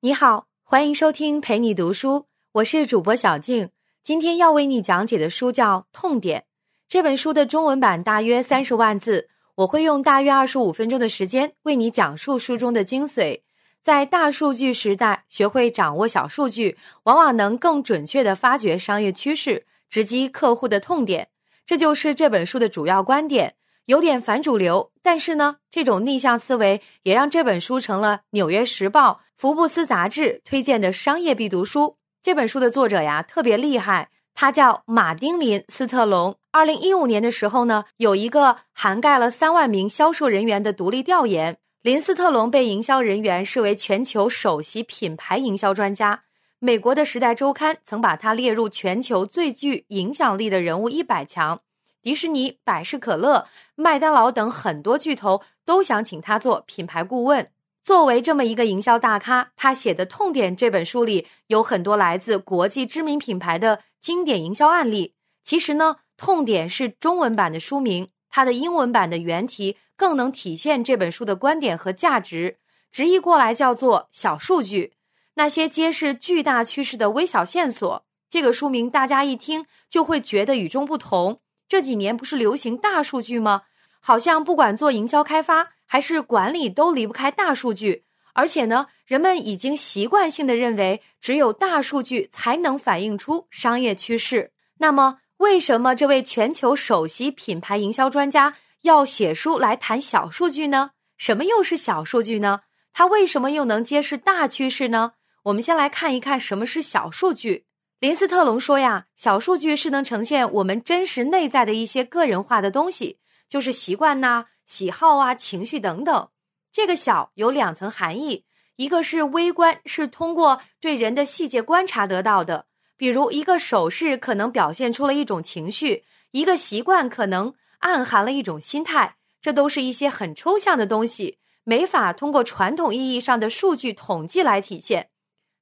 [0.00, 3.70] 你好，欢迎收听陪你读书，我是主播小静。
[4.04, 6.40] 今天要为你讲解的书叫《痛点》。
[6.86, 13.40] 这本书的中文版大约三十万字，我会用大约二十五分钟的时间为你讲述书中的精髓。
[13.82, 21.30] 在大数据时代，学会掌握小数据，往往能更准确地发掘商业趋势，直击客户的痛点。
[21.66, 23.56] 这就是这本书的主要观点。
[23.86, 31.96] 有点反主流，但是呢，这种逆向思维也让这本书成了《纽约时报》、福布斯杂志推荐的商业必读书。
[32.24, 36.34] 这本书的作者呀，特别厉害，他叫马丁林斯特龙。
[36.50, 46.24] 二零一五年的时候呢，有一个涵盖了三万名销售人员的独立调研，林斯特龙被营销人员视为全球首席品牌营销专家。
[46.58, 51.60] 美国的《时代周刊》曾把他列入全球最具影响力的人物一百强。
[52.02, 53.46] 迪士尼、百事可乐、
[53.76, 57.48] 麦当劳等很多巨头都想请他做品牌顾问。
[57.88, 65.14] 作为这么一个营销大咖，他写的《痛点》这本书里有很多来自国际知名品牌的经典营销案例。
[65.42, 72.58] 其实呢，《痛点》是中文版的书名，它的英文版的原题更能体现这本书的观点和价值。
[72.90, 74.92] 直译过来叫做“小数据”，
[75.36, 78.04] 那些揭示巨大趋势的微小线索。
[78.28, 81.40] 这个书名大家一听就会觉得与众不同。
[81.66, 83.62] 这几年不是流行大数据吗？
[84.00, 88.04] 好像不管做营销开发还是管理，都离不开大数据。
[88.34, 94.52] 而且呢，人们已经习惯性的认为，只有大数据才能反映出商业趋势。
[94.78, 100.92] 那么，为什么这位全球首席品牌营销专家要写书来谈小数据呢？
[101.16, 102.60] 什么又是小数据呢？
[102.92, 105.14] 它为什么又能揭示大趋势呢？
[105.44, 107.64] 我们先来看一看什么是小数据。
[107.98, 113.18] 林斯特龙说呀，小数据是能呈现我们真实内在的一些个人化的东西，
[113.48, 116.28] 就是习惯呐、喜好啊、情绪等等。
[116.70, 118.44] 这个小有两层含义，
[118.76, 135.08] 一个是微观，是通过对人的细节观察得到的，比如一个手势可能表现出了一种情绪，一个习惯可能暗含了一种心态，这都是一些很抽象的东西，没法通过传统意义上的数据统计来体现。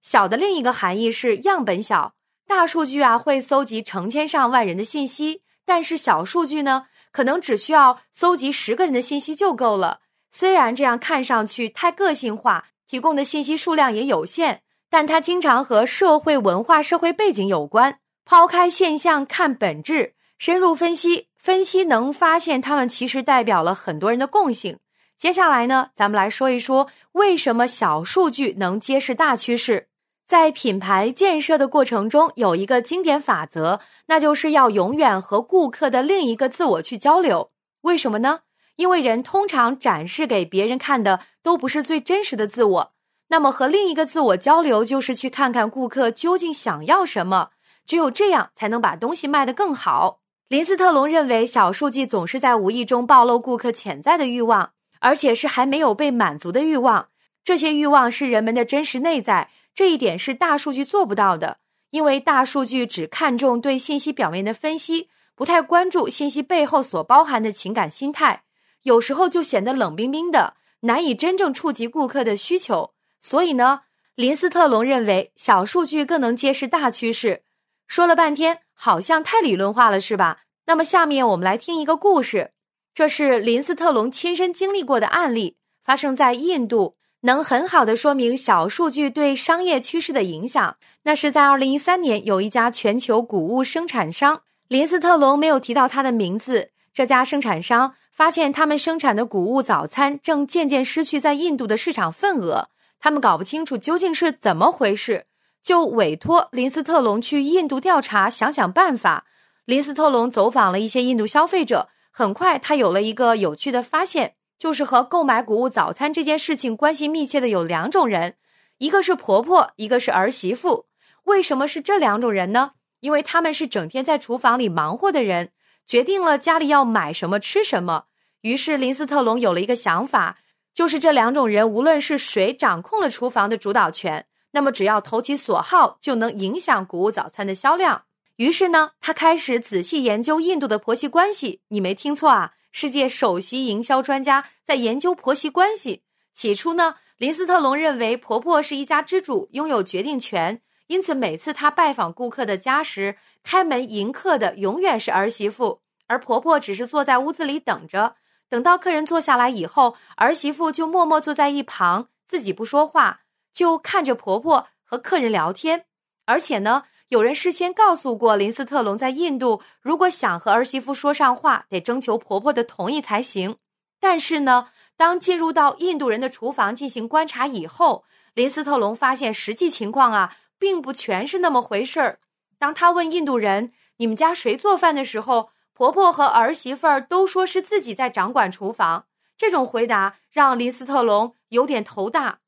[0.02, 2.14] 小的另一个含义是样本小。
[2.48, 10.00] 大数据啊会搜集成千上万人的信息，但是小数据呢，可能只需要搜集十个人的信息就够了。
[10.30, 17.98] 虽然这样看上去太个性化，提供的信息数量也有限，但它经常和社会文化、社会背景有关。
[18.24, 24.78] 抛开现象看本质，深入分析，分析能发现他们其实代表了很多人的共性。
[25.16, 29.88] 接下来呢，咱们来说一说为什么小数据能揭示大趋势。
[30.26, 37.52] 在品牌建设的过程中，有一个经典法则，那就是要永远和顾客的另一个自我去交流。
[37.82, 38.40] 为什么呢？
[38.74, 42.92] 因为人通常展示给别人看的都不是最真实的自我。
[43.28, 47.50] 那么和另一个自我交流，就是去看看顾客究竟想要什么。
[47.86, 50.18] 只有这样，才能把东西卖得更好。
[50.48, 57.10] 林斯特龙认为，小数据总是在无意中暴露顾客潜在的欲望，而且是还没有被满足的欲望。
[57.44, 59.50] 这些欲望是人们的真实内在。
[59.76, 61.58] 这一点是大数据做不到的，
[61.90, 68.44] 因为大数据只看重对信息表面的分析，不太关注信息背后所包含的情感心态，
[68.84, 72.94] 有时候就显得冷冰冰的，难以真正触及顾客的需求。
[73.20, 73.82] 所以呢，
[74.14, 77.42] 林斯特龙认为小数据更能揭示大趋势。
[77.86, 80.44] 说了半天，好像太理论化了，是吧？
[80.64, 82.52] 那么下面我们来听一个故事，
[82.94, 86.95] 这是林斯特龙亲身经历过的案例，发生在印度。
[87.22, 90.76] 能很好的说明小数据对商业趋势的影响。
[91.02, 96.70] 那是在二零一三年，有一家全球谷物生产商，林斯特龙没有提到他的名字。
[96.94, 102.68] 这家生产商发现，他们生产的谷物早餐正渐渐失去在印度的市场份额。
[102.98, 105.26] 他们搞不清楚究竟是怎么回事，
[105.62, 109.26] 就委托林斯特龙去印度调查，想想办法。
[109.66, 114.35] 林斯特龙走访了一些印度消费者，很快他有了一个有趣的发现。
[114.58, 118.36] 就是和购买谷物早餐这件事情关系密切的有两种人，
[118.78, 120.86] 一个是婆婆，一个是儿媳妇。
[121.24, 122.72] 为什么是这两种人呢？
[123.00, 125.50] 因为他们是整天在厨房里忙活的人，
[125.86, 128.04] 决定了家里要买什么吃什么。
[128.40, 130.38] 于是林斯特龙有了一个想法，
[130.72, 138.04] 就是这两种人无论是谁掌控了厨房的主导权，那么只要投其所好，就能影响谷物早餐的销量。
[138.36, 141.60] 于是呢，他开始仔细研究印度的婆媳关系。
[141.68, 142.52] 你没听错啊。
[142.78, 146.02] 世界首席营销专家在研究婆媳关系。
[146.34, 158.16] 起初呢，林斯特龙认为婆婆是一家之主，拥有决定权，因此每次他拜访顾客的家时，开门迎客的永远是儿媳妇，而婆婆只是坐在屋子里等着。
[158.50, 163.22] 等到客人坐下来以后，儿媳妇就默默坐在一旁，自己不说话。
[163.54, 165.86] 就看着婆婆和客人聊天，
[166.26, 173.56] 而且呢，有人事先告诉过林斯特龙，在印度如果想和儿媳妇说上话，得征求婆婆的同意才行。
[174.00, 178.04] 但是呢，当进入到印度人的厨房进行观察以后，
[178.34, 182.18] 林斯特龙发现实际情况啊，并不全是那么回事儿。
[182.58, 189.04] 当他问印度人：“你们家谁做饭的时候？”婆婆和儿媳妇儿都说是自己在掌管厨房，
[189.36, 192.38] 这种回答让林斯特龙有点头大。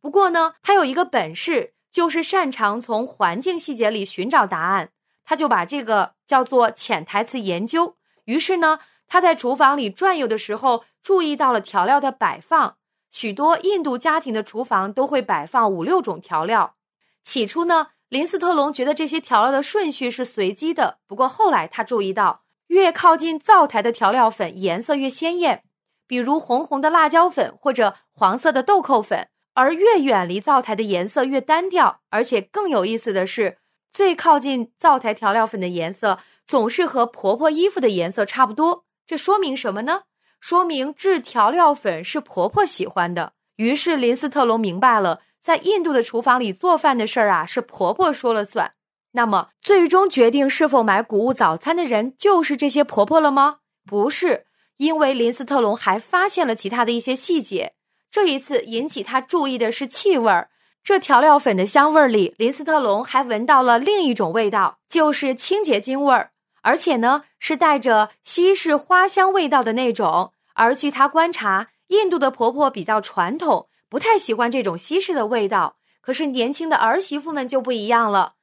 [0.00, 4.90] 不过呢，他有一个本事，就是擅长从环境细节里寻找答案。
[5.24, 7.96] 他就把这个叫做潜台词研究。
[8.24, 12.76] 于是呢，他在厨房里转悠的时候，注意到了调料的摆放。
[13.10, 16.76] 许多印度家庭的厨房都会摆放五六种调料。
[17.24, 20.98] 起初呢，林斯特龙觉得这些调料的顺序是随机的。
[21.06, 22.42] 不过后来他注意到。
[22.68, 25.64] 越靠近灶台的调料粉颜色越鲜艳，
[26.06, 32.00] 比如红红的辣椒粉或者黄色的豆蔻粉；而越远离灶台的颜色越单调。
[32.10, 33.58] 而且更有意思的是，
[33.92, 38.84] 最靠近灶台调料粉的颜色总是和婆婆衣服的颜色差不多。
[39.04, 40.02] 这说明什么呢？
[40.40, 43.32] 说明制调料粉是婆婆喜欢的。
[43.56, 48.74] 于是林斯特龙明白了，在印度的厨房里做饭的事儿啊，是婆婆说了算。
[49.12, 53.58] 那么，最终决定是否买谷物早餐的人就是这些婆婆了吗？
[53.84, 54.46] 不是，
[54.76, 57.72] 因为林斯特龙还发现了其他的一些细节。
[58.10, 60.50] 这一次引起他注意的是气味儿。
[60.82, 66.30] 这调料粉的香味儿里，林斯特龙还闻到了另一种味道，就是清洁精味儿，
[66.62, 70.32] 而且呢是带着西式花香味道的那种。
[70.54, 75.76] 而据他观察，印度的婆婆比较传统，不太喜欢这种西式的味道。
[76.00, 78.34] 可是年轻的儿媳妇们就不一样了。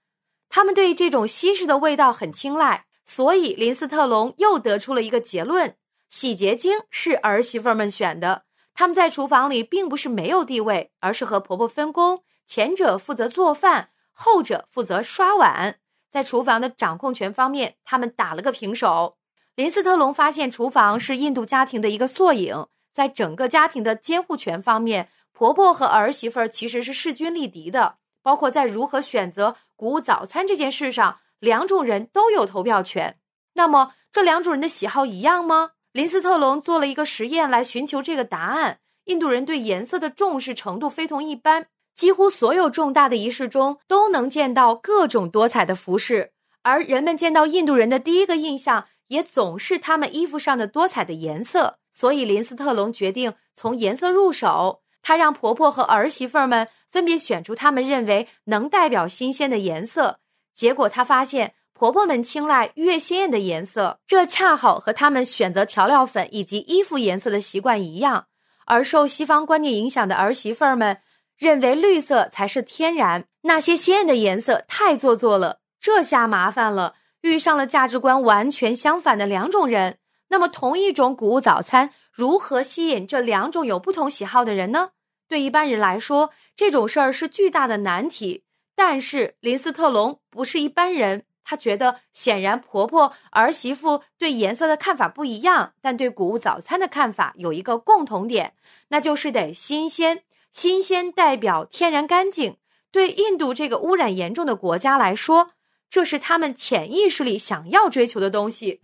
[0.47, 5.75] 他们对这种西式的味道很青睐，所以林斯特龙又得出了一个结论：
[6.11, 8.44] 洗洁精是儿媳妇们选的。
[8.75, 15.79] 他们在厨房里并不是没有地位，而是和婆婆分工，前者负责做饭，后者负责刷碗。
[16.11, 19.17] 在厨房的掌控权方面，他们打了个平手。
[19.55, 27.97] 林斯特龙发现，厨房是印度家庭的一个缩影，在整个家庭的监护权方面，婆婆和儿媳妇儿其实是势均力敌的。
[28.21, 33.19] 包括在如何选择谷物早餐这件事上，两种人都有投票权。
[33.53, 35.71] 那么，这两种人的喜好一样吗？
[35.95, 38.79] 林斯特龙做了一个实验来寻求这个答案。
[39.05, 46.33] 印度人对颜色的重视程度非同一般，几乎所有重大的仪式中都能见到各种多彩的服饰，
[46.63, 51.77] 而人们见到印度人的第一个印象也总是他们衣服上的多彩的颜色。
[51.93, 54.81] 所以，林斯特龙决定从颜色入手。
[55.01, 60.19] 他让婆婆和儿媳妇们分别选出他们认为能代表新鲜的颜色，
[60.53, 68.27] 结果他发现婆婆们青睐越鲜艳的颜色，这恰好和他们选择调料粉以及衣服颜色的习惯一样。
[68.65, 70.99] 而受西方观念影响的儿媳妇儿们
[71.37, 75.59] 认为绿色才是天然，那些鲜艳的颜色太做作了。
[75.81, 79.97] 这下麻烦了，遇上了价值观完全相反的两种人。
[80.29, 84.91] 那么，同一种谷物早餐如何吸引这两种有不同喜好的人呢？
[85.27, 88.45] 对一般人来说，这种事儿是巨大的难题。
[88.77, 98.55] 但是林斯特龙不是一般人，他觉得显然婆婆儿媳妇对颜色的看法不一样，但对谷物早餐的看法有一个共同点，
[98.89, 100.23] 那就是得新鲜。
[100.51, 102.57] 新鲜代表天然干净。
[102.91, 105.51] 对印度这个污染严重的国家来说，
[105.89, 108.79] 这是他们潜意识里想要追求的东西。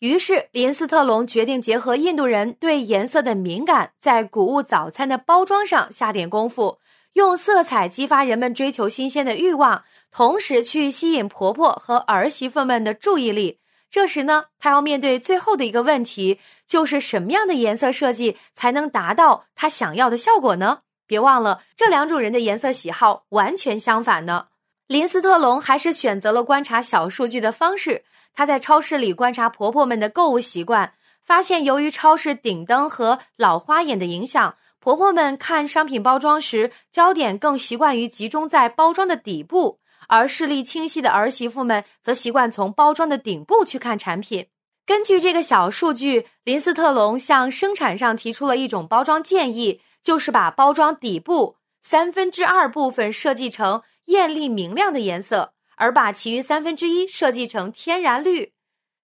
[0.00, 6.78] 于是，林斯特龙决定结合印度人对颜色的敏感，在谷物早餐的包装上下点功夫，
[7.14, 13.58] 用色彩激发人们追求新鲜的欲望，同时去吸引婆婆和儿媳妇们的注意力。
[13.90, 20.80] 这时呢，她要面对最后的一个问题，就是什么样的颜色设计才能达到她想要的效果呢？
[21.06, 24.48] 别忘了，这两种人的颜色喜好完全相反呢。
[24.86, 28.04] 林斯特龙还是选择了观察小数据的方式。
[28.34, 30.92] 她在超市里观察婆婆们的购物习惯，
[31.24, 34.56] 发现由于超市顶灯和老花眼的影响，
[34.88, 44.46] 婆婆们看商品包装时，焦点更习惯于集中在包装的底部，而视力清晰的儿媳妇们则习惯从包装的顶部去看产品。
[44.86, 55.52] 根据这个小数据，林斯特龙向生产商提出了一种包装建议，就是把包装底部三分之二部分设计成艳丽明亮的颜色。
[55.76, 58.54] 而把其余三分之一设计成天然绿，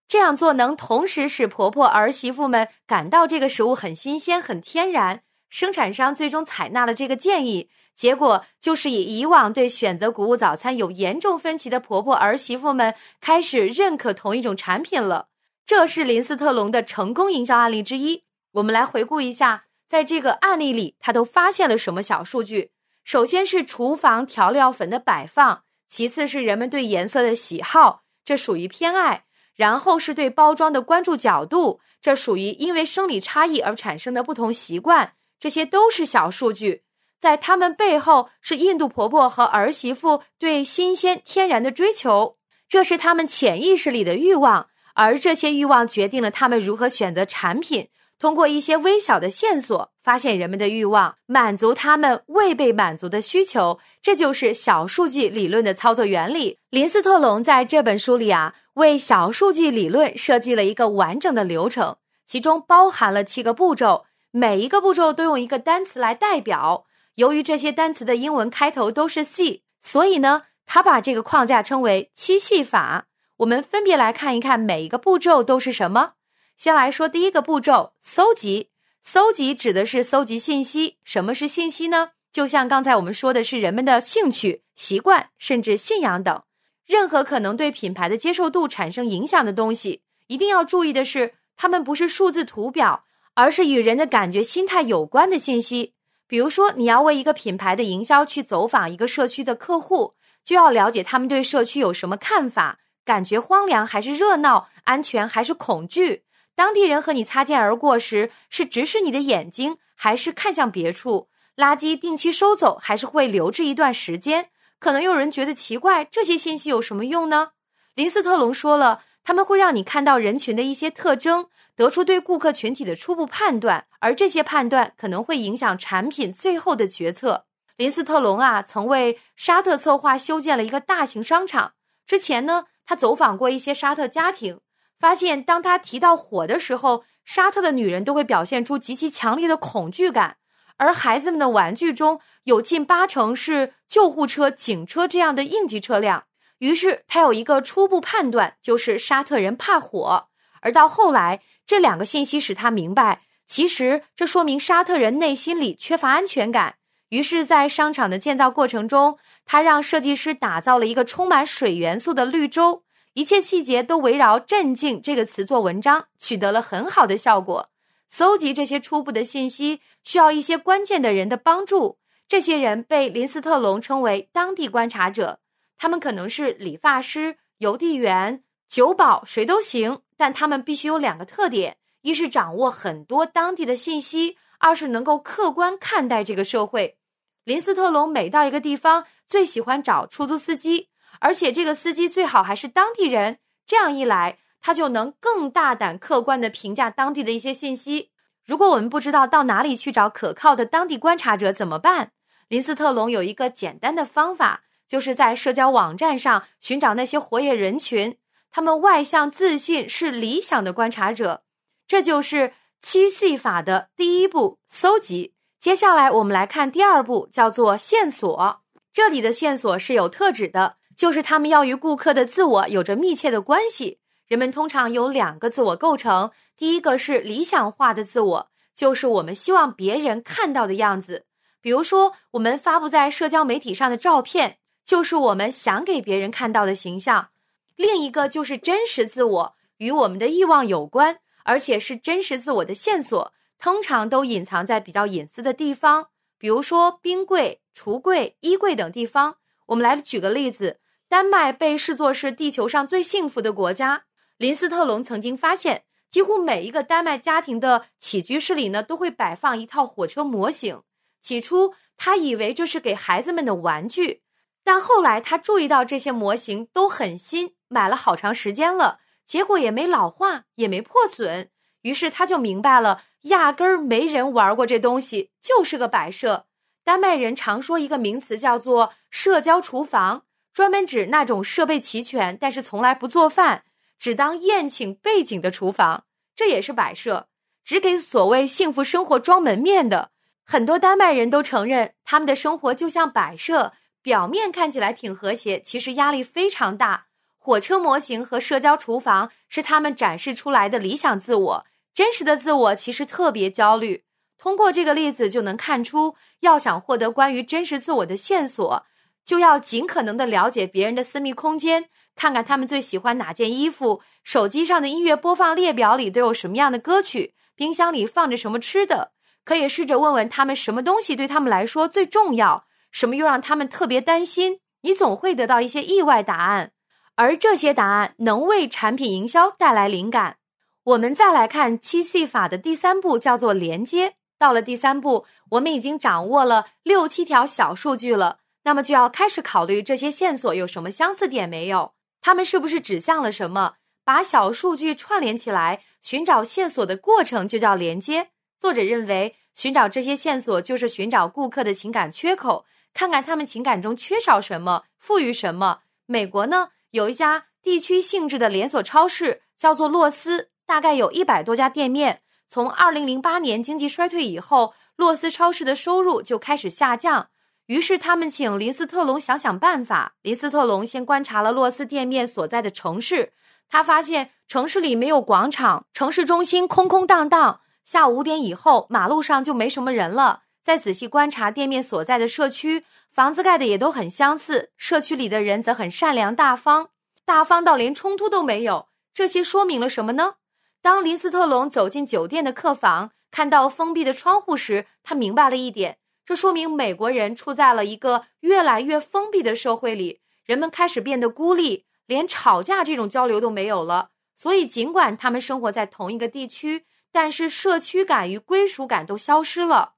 [0.08, 5.20] 这样做能同时使婆婆儿媳妇们感到这个食物很新鲜、很天然。
[5.54, 15.28] 生产商最终采纳了这个建议，结果就是以以往对选择谷物早餐有严重分歧的婆婆儿媳妇们开始认可同一种产品了。
[15.64, 18.24] 这是林斯特龙的成功营销案例之一。
[18.54, 22.72] 我们来回顾一下，在这个案例里，他都发现了什么小数据？
[23.04, 29.20] 首先是厨房调料粉的摆放，其次是人们对颜色的喜好，这属于偏爱；
[29.54, 36.82] 然后是对包装的关注角度，这属于因为生理差异而产生的不同习惯，这些都是小数据。
[37.20, 42.36] 在他们背后是印度婆婆和儿媳妇对新鲜天然的追求，
[42.68, 47.88] 这是他们潜意识里的欲望，而这些欲望决定了他们如何选择产品。
[48.18, 56.58] 通过一些微小的线索，发现人们的欲望，满足他们未被满足的需求，这就是小数据理论的操作原理。
[56.70, 64.04] 林斯特龙在这本书里啊，为小数据理论设计了一个完整的流程，其中包含了七个步骤，
[64.36, 66.86] 每一个步骤都用一个单词来代表。
[67.14, 73.06] 由于这些单词的英文开头都是 C，所以呢，他把这个框架称为七系法。
[73.36, 76.14] 我们分别来看一看每一个步骤都是什么。
[76.56, 78.70] 先来说第一个步骤，搜集。
[79.04, 80.96] 搜集指的是搜集信息。
[81.04, 82.10] 什么是信息呢？
[82.32, 86.42] 就像刚才我们说的是人们的兴趣、习惯，甚至信仰等，
[86.84, 90.02] 任何可能对品牌的接受度产生影响的东西。
[90.26, 95.94] 一定要注意的是，它们不是数字图表，而是与人的感觉、心态有关的信息。
[96.26, 100.14] 比如说，你要为一个品牌的营销去走访一个社区的客户，
[100.44, 106.24] 就要了解他们对社区有什么看法，感觉荒凉还是热闹，安全还是恐惧。
[106.56, 111.28] 当地人和你擦肩而过时，是直视你的眼睛，还是看向别处？
[111.56, 114.48] 垃圾定期收走，还是会留置一段时间？
[114.78, 117.50] 可能有人觉得奇怪，这些信息有什么用呢？
[117.94, 119.02] 林斯特龙说了。
[119.24, 127.46] 他们会让你看到人群的一些特征，得出对顾客群体的初步判断，而这些判断可能会影响产品最后的决策。
[127.76, 131.72] 林斯特龙啊，曾为沙特策划修建了一个大型商场。
[132.06, 134.60] 之前呢，他走访过一些沙特家庭，
[135.00, 140.36] 发现当他提到火的时候，沙特的女人都会表现出极其强烈的恐惧感，
[140.76, 146.24] 而孩子们的玩具中有近八成是救护车、警车这样的应急车辆。
[146.58, 150.28] 于是他有一个初步判断，就是沙特人怕火。
[150.60, 156.76] 而到后来，这两个信息使他明白，其实这说明沙特人内心里缺乏安全感。
[157.10, 162.82] 于是，在商场的建造过程中，他让设计师打造了一个充满水元素的绿洲，
[163.12, 167.70] 一切细节都围绕“镇静”这个词做文章，取得了很好的效果。
[168.08, 175.40] 搜集这些初步的信息需要一些关键的人的帮助，这些人被林斯特龙称为当地观察者。
[175.76, 180.00] 他们可能是理发师、邮递员、酒保，谁都行。
[180.16, 186.96] 但他们必须有两个特点：一是掌握很多当地的信息；二是能够客观看待这个社会。
[187.42, 190.88] 林斯特龙每到一个地方，最喜欢找出租司机，
[191.18, 193.38] 而且这个司机最好还是当地人。
[193.66, 198.12] 这样一来，他就能更大胆、客观的评价当地的一些信息。
[198.46, 202.12] 如果我们不知道到哪里去找可靠的当地观察者怎么办？
[202.48, 204.62] 林斯特龙有一个简单的方法。
[204.86, 208.18] 就是在社交网站上寻找那些活跃人群，
[208.50, 211.42] 他们外向、自信，是理想的观察者。
[211.86, 215.34] 这就是七系法的第一步——搜集。
[215.58, 218.62] 接下来，我们来看第二步，叫做线索。
[218.92, 223.98] 这里的线索是有特指的，就是他们要与顾客的自我有着密切的关系。
[224.28, 231.26] 人们通常有两个自我构成，第一个是理想化的自我，就是我们希望别人看到的样子，
[231.60, 234.58] 比如说我们发布在社交媒体上的照片。
[234.84, 237.30] 就是我们想给别人看到的形象，
[237.76, 249.36] 另一个就是真实自我，与我们的欲望有关，而且是真实自我的线索，通常都隐藏在比较隐私的地方，比如说冰柜、橱柜、衣柜等地方。
[249.68, 254.04] 我们来举个例子，丹麦被视作是地球上最幸福的国家。
[254.36, 260.82] 林斯特龙曾经发现，几乎每一个丹麦家庭的起居室里呢，都会摆放一套火车模型。
[261.22, 264.23] 起初，他以为这是给孩子们的玩具。
[264.64, 271.50] 但后来他注意到这些模型都很新，买了好长时间了，结果也没老化，也没破损。
[271.82, 276.46] 于是他就明白了，压根儿没人玩过这东西，就是个摆设。
[276.82, 283.64] 丹麦人常说一个名词叫做“社交厨房”，专门指那种设备齐全但是从来不做饭，
[283.98, 286.04] 只当宴请背景的厨房。
[286.34, 287.28] 这也是摆设，
[287.64, 290.10] 只给所谓幸福生活装门面的。
[290.42, 293.72] 很多丹麦人都承认，他们的生活就像摆设。
[294.04, 297.06] 表面看起来挺和谐，其实压力非常大。
[297.38, 304.04] 火车模型和社交厨房是他们展示出来的理想自我，真实的自我其实特别焦虑。
[304.36, 308.84] 通过这个例子就能看出，要想获得关于真实自我的线索，
[309.24, 319.12] 就要尽可能的了解别人的私密空间，看看他们最喜欢哪件衣服，手机上的音乐播放列表里都有什么样的歌曲，冰箱里放着什么吃的。
[319.44, 322.66] 可以试着问问他们什么东西对他们来说最重要。
[322.94, 324.60] 什么又让他们特别担心？
[324.82, 326.70] 你总会得到一些意外答案，
[327.16, 330.36] 而这些答案能为产品营销带来灵感。
[330.84, 334.14] 我们再来看七系法的第三步，叫做连接。
[334.38, 341.94] 到了第三步，我们已经掌握了六七条小数据了，那么就要开始考虑这些线索有什么相似点没有？
[342.20, 343.74] 它们是不是指向了什么？
[344.04, 348.28] 把小数据串联起来，寻找线索的过程就叫连接。
[348.60, 355.80] 作者认为，寻找这些线索就是寻找顾客的情感缺口，看看他们情感中缺少什么，富裕什么。
[356.06, 362.22] 美国呢，有一家地区性质的连锁超市，叫做洛斯，大概有一百多家店面。
[362.48, 367.30] 从二零零八年经济衰退以后，洛斯超市的收入就开始下降。
[367.66, 370.14] 于是他们请林斯特龙想想办法。
[370.22, 373.32] 林斯特龙先观察了洛斯店面所在的城市。
[373.68, 377.60] 他发现城市里没有广场，城市中心空空荡荡。
[377.84, 380.42] 下午五点以后，马路上就没什么人了。
[380.64, 384.70] 再仔细观察店面所在的社区，房子盖的也都很相似。
[384.78, 386.88] 社区里的人则很善良大方，
[387.26, 388.88] 大方到连冲突都没有。
[389.12, 390.36] 这些说明了什么呢？
[390.80, 401.84] 当林斯特龙走进酒店的客房，看到封闭的窗户时，他明白了一点：这说明美国人处在了一个越来越封闭的社会里，人们开始变得孤立。
[402.06, 409.93] 连吵架这种交流都没有了，所以尽管他们生活在同一个地区，但是社区感与归属感都消失了。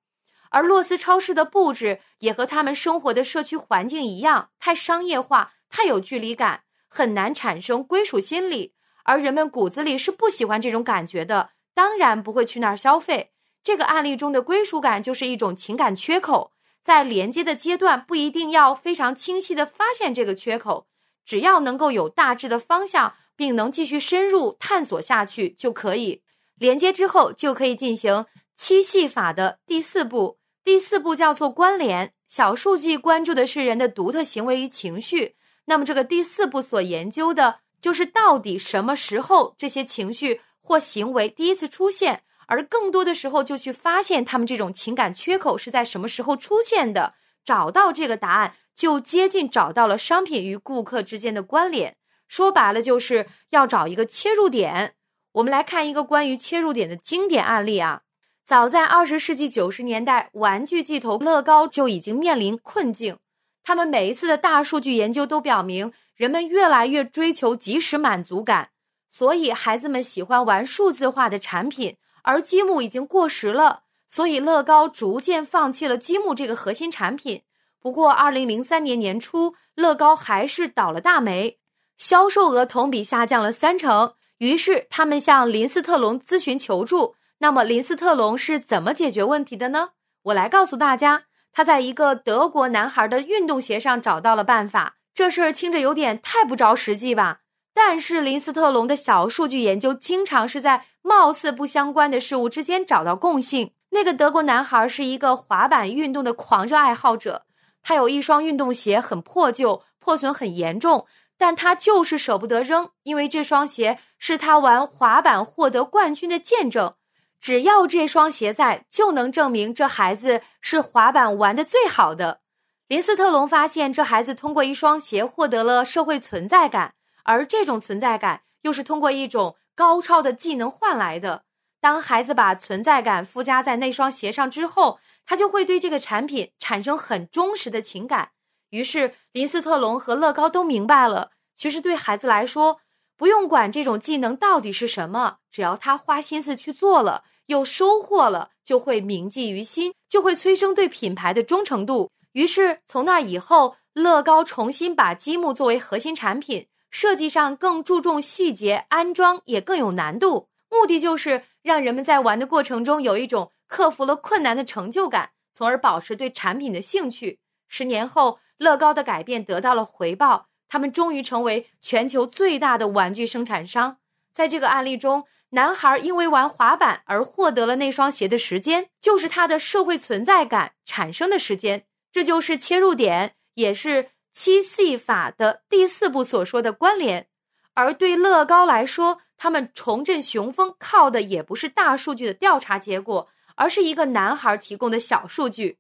[0.50, 8.75] 而洛斯超市的布置也和他们生活的社区环境一样，太商业化，太有距离感，很难产生归属心理。
[9.05, 13.33] 而人们骨子里是不喜欢这种感觉的，当然不会去那儿消费。
[13.62, 20.87] 这个案例中的归属感就是一种情感缺口，在连接的阶段不一定要非常清晰的发现这个缺口。
[21.25, 26.23] 只要能够有大致的方向，并能继续深入探索下去就可以。
[26.55, 28.26] 连接之后就可以进行
[28.57, 30.38] 七系法的第四步。
[30.66, 32.12] 第四步叫做关联。
[32.29, 48.57] 小数据关注的是人的独特行为与情绪，那么这个第四步所研究的就是到底什么时候这些情绪或行为第一次出现，而更多的时候就去发现他们这种情感缺口是在什么时候出现的，找到这个答案。
[48.74, 54.96] 就接近找到了商品与顾客之间的关联，说白了就是要找一个切入点。
[55.35, 58.02] 我们来看一个关于切入点的经典案例啊。
[58.46, 63.18] 早在二十世纪九十年代，玩具巨头乐高就已经面临困境。
[63.64, 68.68] 他们每一次的大数据研究都表明，人们越来越追求即时满足感，
[69.11, 77.42] 所以孩子们喜欢玩数字化的产品，而积木已经过时了，所以乐高逐渐放弃了积木这个核心产品。
[77.80, 81.59] 不过，二零零三年年初，乐高还是倒了大霉，
[81.98, 84.14] 销售额同比下降了三成。
[84.38, 87.16] 于是，他们向林斯特龙咨询求助。
[87.38, 89.90] 那么，林斯特龙是怎么解决问题的呢？
[90.22, 94.96] 我来告诉大家，他在一个德国男孩的运动鞋上找到了办法。
[95.14, 97.40] 这事儿听着有点太不着实际吧？
[97.75, 103.72] 但是，林斯特龙的小数据研究经常是在貌似不相关的事物之间找到共性。
[103.90, 107.44] 那个德国男孩是一个滑板运动的狂热爱好者。
[107.83, 111.07] 他有一双运动鞋，很破旧，破损很严重，
[111.38, 116.94] 但他就是舍不得扔，因为这双鞋是他玩滑板获得冠军的见证。
[117.40, 122.40] 只要这双鞋在，就能证明这孩子是滑板玩的最好的。
[122.88, 126.94] 林斯特龙发现，这孩子通过一双鞋获得了社会存在感，
[127.25, 131.44] 而这种存在感又是通过一种高超的技能换来的。
[131.81, 138.31] 当孩子把存在感附加在那双鞋上之后，他就会对这个产品产生很忠实的情感。
[138.70, 142.81] 于是，林斯特龙和乐高都明白了，其实对孩子来说，
[143.16, 152.11] 不用管这种技能到底是什么，只要他花心思去做了，又收获了，就会铭记于心，就会催生对品牌的忠诚度。
[152.33, 163.52] 于是，从那以后，乐高重新把积木作为核心产品，设计上更注重细节，安装也更有难度，目的就是让人们在玩的过程中有一种。
[163.68, 167.40] 克服了困难的成就感，从而保持对产品的兴趣。
[167.66, 170.46] 十年后，乐高的改变得到了回报，
[170.77, 173.97] 他们终于成为全球最大的玩具生产商。
[174.35, 181.87] 在这个案例中，男孩因为玩滑板而获得了那双鞋的时间，就是他的社会存在感产生的时间。
[182.12, 187.29] 这就是切入点，也是七 C 法的第四步所说的关联。
[187.73, 193.31] 而对乐高来说，他们重振雄风靠的也不是大数据的调查结果。
[193.55, 195.79] 而是一个男孩提供的小数据。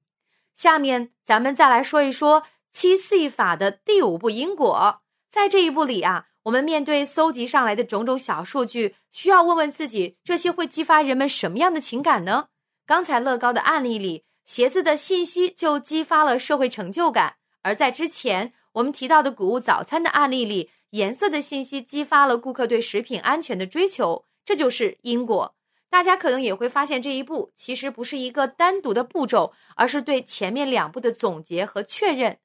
[0.54, 2.42] 下面咱们再来说一说
[2.78, 5.00] 七 C 法的第五步因果。
[5.30, 12.48] 在这一步里啊，我们面对搜集上来的种种小数据，需要问问自己：这些会激发人们什么样的情感呢？
[12.84, 24.26] 刚才乐高的案例里，鞋子的信息就激发了社会成就感；而在之前我们提到的谷物早餐的案例里，颜色的信息激发了顾客对食品安全的追求。
[24.44, 25.54] 这就是因果。
[25.88, 32.36] 大家可能也会发现，这一步其实不是一个单独的步骤，而是对前面两步的总结和确认。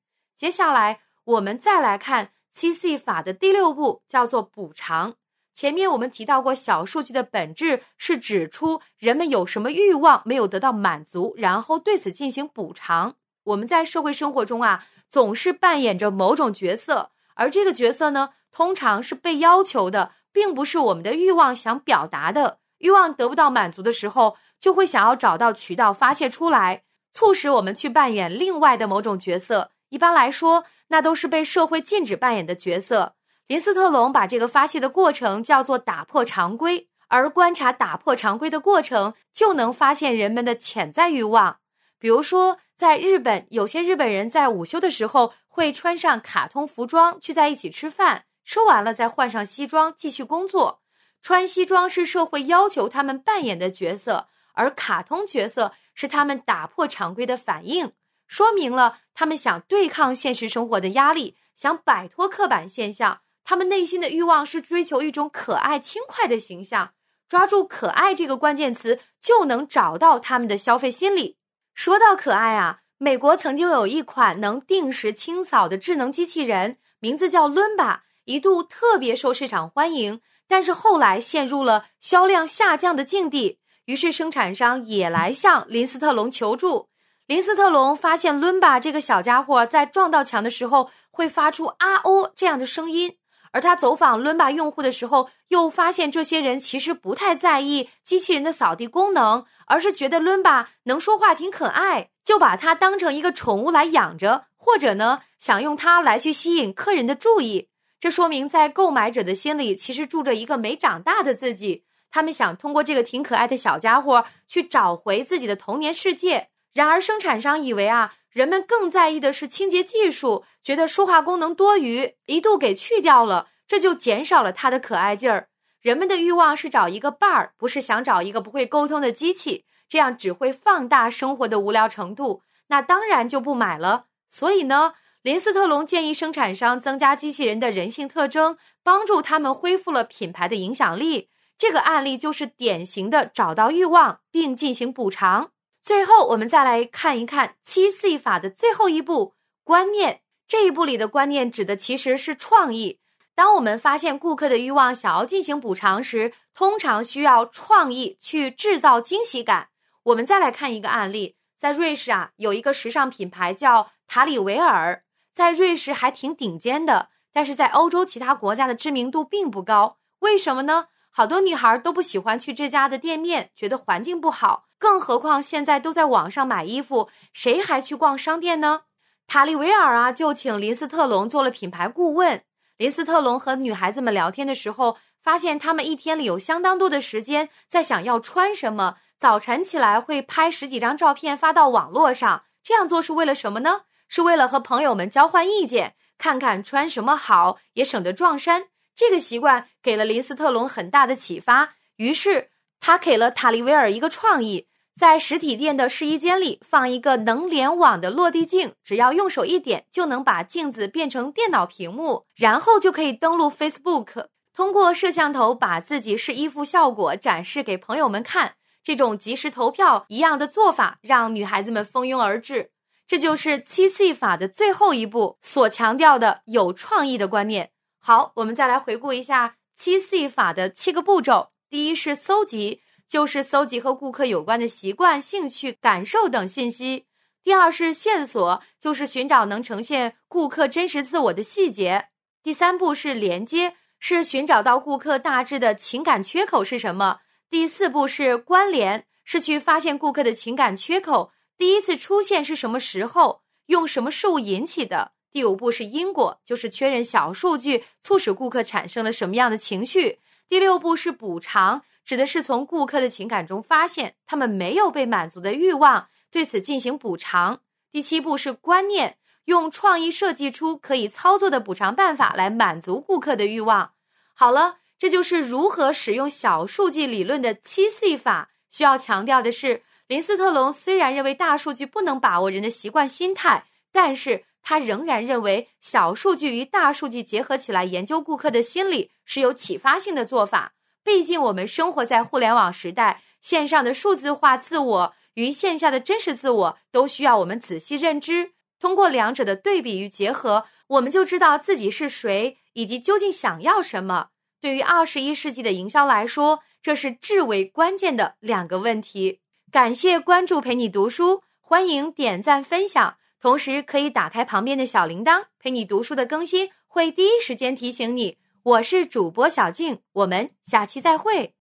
[0.42, 5.14] 接下来，我们再来看七 C 法的第六步，叫做补偿。
[5.54, 13.18] 前面我们提到过，小数据的本质是指出人们有什么欲望没有得到满足，然后对此进行补偿。
[13.44, 22.58] 我们在社会生活中啊，总是扮演着某种角色，而这个角色呢，通常是被要求的，并不是我们的欲望想表达的。
[22.80, 26.82] 欲望得不到满足的时候，就会想要找到渠道发泄出来，
[27.14, 29.70] 促使我们去扮演另外的某种角色。
[29.92, 33.16] 一般来说，那都是被社会禁止扮演的角色。
[33.48, 41.58] 林斯特龙把这个发泄的过程叫做打破常规，而观察打破常规的过程，就能发现人们的潜在欲望。
[42.00, 50.82] 比如说，在日本，有些日本人在午休的时候会穿上卡通服装聚在一起吃饭，吃完了再换上西装继续工作。
[51.22, 57.92] 穿西装是社会要求他们扮演的角色，而卡通角色是他们打破常规的反应，
[58.32, 63.20] 说明了他们想对抗现实生活的压力，想摆脱刻板现象。
[63.44, 66.94] 他们内心的欲望是追求一种可爱、轻快的形象，
[67.28, 71.36] 抓住“可爱”这个关键词，就能找到他们的消费心理。
[71.74, 83.60] 说到可爱啊，美国曾经有一款能定时清扫的智能机器人，名字叫伦巴，一度特别受市场欢迎，但是后来陷入了销量下降的境地。
[83.84, 86.91] 于是生产商也来向林斯特龙求助。
[87.32, 93.16] 林斯特龙发现伦巴这个小家伙在撞到墙的时候会发出“啊哦”这样的声音。
[93.54, 107.70] 而他走访伦巴用户的时候，又发现这些人其实不太在意机器人的扫地功能，而是觉得伦巴能说话挺可爱，就把它当成一个宠物来养着，或者呢，想用它来去吸引客人的注意。
[108.02, 116.50] 这说明在购买者的心里，其实住着一个没长大的自己，他们想通过这个挺可爱的小家伙去找回自己的童年世界。
[116.74, 118.14] 然而生产商以为啊。
[118.32, 125.50] 人们更在意的是清洁技术，觉得说话功能多余，一度给去掉了，这就减少了它的可爱劲儿。
[125.82, 132.44] 人们的欲望是找一个伴儿，不是想找一个不会沟通的机器，这样只会放大生活的无聊程度。
[132.70, 134.06] 那当然就不买了。
[134.30, 141.28] 所以呢，林斯特龙建议生产商增加机器人的人性特征，帮助他们恢复了品牌的影响力。
[141.58, 145.52] 这个案例就是典型的找到欲望并进行补偿。
[145.84, 150.22] 最后，我们再来看一看七 C 法的最后一步——观念。
[150.48, 153.00] 这一步里的观念指的其实是创意。
[153.34, 159.70] 当我们发现顾客的欲望想要进行补偿时，通常需要创意去制造惊喜感。
[160.04, 169.98] 我们再来看一个案例，在瑞士啊，有一个时尚品牌叫塔里维尔，在瑞士还挺顶尖的，但是在欧洲其他国家的知名度并不高。
[170.20, 170.88] 为什么呢？
[171.10, 174.66] 好多女孩都不喜欢去这家的店面，觉得环境不好。
[174.82, 178.82] 更何况现在都在网上买衣服，谁还去逛商店呢？
[179.28, 182.42] 塔利维尔啊，就请林斯特龙做了品牌顾问。
[182.78, 188.96] 林斯特龙和女孩子们聊天的时候，发现她们一天里有相当多的时间在想要穿什么。
[189.20, 193.82] 早晨起来会拍十几张照片发到网络上，这样做是为了什么呢？
[194.08, 198.64] 是为了和朋友们交换意见，看看穿什么好，也省得撞衫。
[198.96, 204.68] 这个习惯给了林斯特龙很大的启发，于是他给了塔利维尔一个创意。
[205.02, 218.54] 在实体店的试衣间里放一个能联网的落地镜，只要用手一点，就能把镜子变成电脑屏幕，然后就可以登录 Facebook，通过摄像头把自己试衣服效果展示给朋友们看。
[218.84, 222.70] 这种即时投票一样的做法，让女孩子们蜂拥而至。
[223.08, 227.72] 这就是七 C 法的最后一步所强调的有创意的观念。
[228.00, 231.50] 好，我们再来回顾一下七 C 法的七个步骤。
[231.72, 232.82] 第一是搜集。
[233.12, 237.08] 就是搜集和顾客有关的习惯、兴趣、感受等信息。
[237.44, 242.06] 第二是线索，就是寻找能呈现顾客真实自我的细节。
[242.42, 247.20] 第三步是连接，是寻找到顾客大致的情感缺口是什么。
[247.50, 255.12] 第四步是关联，是去发现顾客的情感缺口第一次出现是什么时候，用什么事物引起的。
[255.34, 260.20] 第五步是因果，就是确认小数据促使顾客产生了什么样的情绪。
[260.48, 261.84] 第六步是补偿。
[262.04, 267.62] 指的是从顾客的情感中发现他们没有被满足的欲望，对此进行补偿。
[267.92, 273.94] 第七步是观念，用创意设计出可以操作的补偿办法来满足顾客的欲望。
[274.34, 278.50] 好了，这就是如何使用小数据理论的七 C 法。
[278.70, 290.74] 需要强调的是，林斯特龙虽然认为大数据不能把握人的习惯心态，但是他仍然认为小数据与大数据结合起来研究顾客的心理是有启发性的做法。
[291.04, 298.52] 毕竟我们生活在互联网时代，线上的数字化自我与线下的真实自我都需要我们仔细认知。
[298.80, 304.30] 通过两者的对比与结合，我们就知道自己是谁以及究竟想要什么。
[304.60, 309.40] 对于二十一世纪的营销来说，这是至为关键的两个问题。
[309.72, 318.38] 感谢关注，陪你读书，欢迎点赞分享，同时可以打开旁边的小铃铛，陪你读书的更新会第一时间提醒你。
[318.64, 321.56] 我是主播小静，我们下期再会。